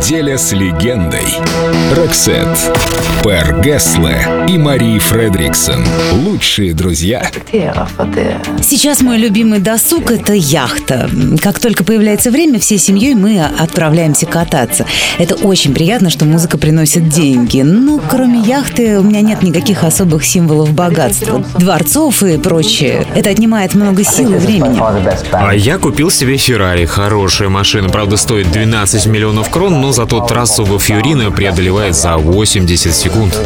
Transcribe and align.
«Неделя 0.00 0.38
с 0.38 0.52
легендой». 0.52 1.26
Роксет. 1.94 2.48
Пер 3.22 3.60
Гессле 3.60 4.46
и 4.48 4.56
Мари 4.56 4.98
Фредриксон. 4.98 5.84
Лучшие 6.12 6.72
друзья. 6.72 7.30
Сейчас 8.62 9.02
мой 9.02 9.18
любимый 9.18 9.58
досуг– 9.58 10.10
это 10.12 10.32
яхта. 10.32 11.10
Как 11.42 11.58
только 11.58 11.84
появляется 11.84 12.30
время, 12.30 12.58
всей 12.58 12.78
семьей 12.78 13.14
мы 13.14 13.44
отправляемся 13.44 14.24
кататься. 14.24 14.86
Это 15.18 15.34
очень 15.34 15.74
приятно, 15.74 16.08
что 16.08 16.24
музыка 16.24 16.56
приносит 16.56 17.08
деньги. 17.08 17.60
Но 17.60 18.00
кроме 18.10 18.40
яхты 18.40 18.98
у 18.98 19.02
меня 19.02 19.20
нет 19.20 19.42
никаких 19.42 19.84
особых 19.84 20.24
символов 20.24 20.72
богатства. 20.72 21.44
Дворцов 21.58 22.22
и 22.22 22.38
прочее. 22.38 23.06
Это 23.14 23.30
отнимает 23.30 23.74
много 23.74 24.02
сил 24.02 24.32
и 24.32 24.38
времени. 24.38 24.80
А 25.32 25.52
я 25.52 25.78
купил 25.78 26.10
себе 26.10 26.38
Феррари. 26.38 26.86
Хорошая 26.86 27.50
машина, 27.50 27.90
правда, 27.90 28.16
стоит 28.16 28.50
12 28.50 29.06
миллионов 29.06 29.50
крон, 29.50 29.80
но 29.80 29.92
зато 29.92 30.20
трассу 30.20 30.64
во 30.64 30.78
Фьюрино 30.78 31.30
преодолевает 31.30 31.94
за 31.94 32.16
80 32.16 32.94
секунд. 33.00 33.38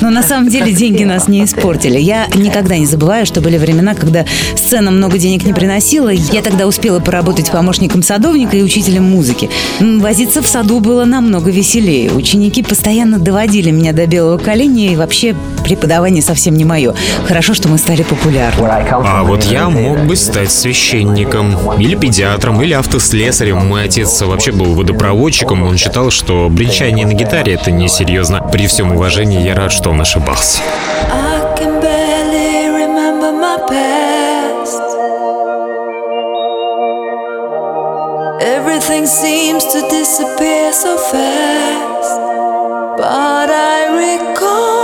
Но 0.00 0.10
на 0.10 0.22
самом 0.22 0.48
деле 0.48 0.72
деньги 0.72 1.04
нас 1.04 1.28
не 1.28 1.44
испортили. 1.44 1.98
Я 1.98 2.26
никогда 2.34 2.76
не 2.76 2.86
забываю, 2.86 3.26
что 3.26 3.40
были 3.40 3.58
времена, 3.58 3.94
когда 3.94 4.24
сцена 4.54 4.90
много 4.90 5.18
денег 5.18 5.44
не 5.44 5.52
приносила. 5.52 6.10
Я 6.10 6.42
тогда 6.42 6.66
успела 6.66 7.00
поработать 7.00 7.50
помощником 7.50 8.02
садовника 8.02 8.56
и 8.56 8.62
учителем 8.62 9.04
музыки. 9.04 9.50
Возиться 9.80 10.42
в 10.42 10.46
саду 10.46 10.80
было 10.80 11.04
намного 11.04 11.50
веселее. 11.50 12.10
Ученики 12.12 12.62
постоянно 12.62 13.18
доводили 13.18 13.70
меня 13.70 13.92
до 13.92 14.06
белого 14.06 14.38
коленя, 14.38 14.92
и 14.92 14.96
вообще 14.96 15.34
преподавание 15.64 16.22
совсем 16.22 16.54
не 16.54 16.64
мое. 16.64 16.94
Хорошо, 17.26 17.54
что 17.54 17.68
мы 17.68 17.78
стали 17.78 18.02
популярны. 18.02 18.68
А 18.68 19.24
вот 19.24 19.44
я 19.44 19.68
мог 19.68 19.98
бы 20.04 20.14
стать 20.14 20.52
священником, 20.52 21.56
или 21.78 21.96
педиатром, 21.96 22.62
или 22.62 22.74
автослесарем. 22.74 23.66
Мой 23.66 23.84
отец 23.84 24.22
вообще 24.22 24.52
был 24.52 24.74
водопроводчиком, 24.74 25.64
он 25.64 25.76
считал, 25.76 26.10
что 26.10 26.48
бренчание 26.48 27.06
на 27.06 27.14
гитаре 27.14 27.54
это 27.54 27.70
несерьезно. 27.72 28.40
При 28.52 28.66
всем 28.66 28.94
уважении 29.00 29.40
я 29.40 29.54
рад, 29.54 29.72
что 29.72 29.88
он 29.90 30.00
ошибался. 30.02 30.60
Everything 38.42 39.06
seems 39.06 39.64
to 39.72 39.80
disappear 39.88 40.72
so 40.72 40.98
fast. 40.98 42.20
But 42.98 43.48
I 43.50 43.80
recall 44.04 44.79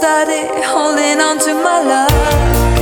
started 0.00 0.48
holding 0.64 1.20
on 1.20 1.38
to 1.38 1.52
my 1.52 1.78
love. 1.82 2.79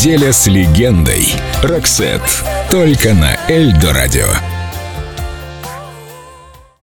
Неделя 0.00 0.32
с 0.32 0.46
легендой. 0.46 1.30
Роксет. 1.62 2.22
Только 2.70 3.12
на 3.12 3.36
Эльдо 3.50 3.92
радио. 3.92 4.49